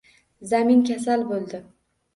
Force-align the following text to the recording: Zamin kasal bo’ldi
Zamin 0.53 0.81
kasal 0.89 1.29
bo’ldi 1.31 1.65